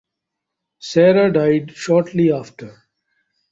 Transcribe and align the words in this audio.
Sara 0.79 1.31
died 1.31 1.73
shortly 1.75 2.31
after. 2.33 2.75